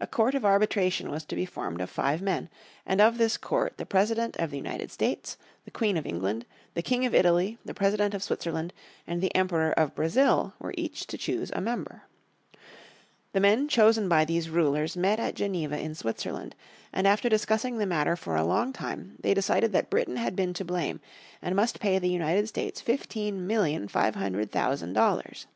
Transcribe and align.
A 0.00 0.06
Court 0.06 0.34
of 0.34 0.44
Arbitration 0.44 1.10
was 1.10 1.24
to 1.24 1.34
be 1.34 1.46
formed 1.46 1.80
of 1.80 1.88
five 1.88 2.20
men; 2.20 2.50
and 2.84 3.00
of 3.00 3.16
this 3.16 3.38
court 3.38 3.78
the 3.78 3.86
President 3.86 4.36
of 4.36 4.50
the 4.50 4.58
United 4.58 4.92
States, 4.92 5.38
the 5.64 5.70
Queen 5.70 5.96
of 5.96 6.04
England, 6.04 6.44
the 6.74 6.82
King 6.82 7.06
of 7.06 7.14
Italy, 7.14 7.56
the 7.64 7.72
President 7.72 8.12
of 8.12 8.22
Switzerland, 8.22 8.74
and 9.06 9.22
the 9.22 9.34
Emperor 9.34 9.72
of 9.72 9.94
Brazil, 9.94 10.52
were 10.58 10.74
each 10.76 11.06
to 11.06 11.16
choose 11.16 11.50
a 11.54 11.62
member. 11.62 12.02
The 13.32 13.40
men 13.40 13.66
chosen 13.66 14.10
by 14.10 14.26
these 14.26 14.50
rulers 14.50 14.94
met 14.94 15.18
at 15.18 15.34
Geneva 15.36 15.78
in 15.80 15.94
Switzerland, 15.94 16.54
and 16.92 17.08
after 17.08 17.30
discussing 17.30 17.78
the 17.78 17.86
matter 17.86 18.14
for 18.14 18.36
a 18.36 18.44
long 18.44 18.74
time 18.74 19.14
they 19.20 19.32
decided 19.32 19.72
that 19.72 19.88
Britain 19.88 20.16
had 20.16 20.36
been 20.36 20.52
to 20.52 20.66
blame, 20.66 21.00
and 21.40 21.56
must 21.56 21.80
pay 21.80 21.98
the 21.98 22.10
United 22.10 22.46
States 22.46 22.82
fifteen 22.82 23.46
million 23.46 23.88
five 23.88 24.16
hundred 24.16 24.52
thousand 24.52 24.92
dollars. 24.92 25.46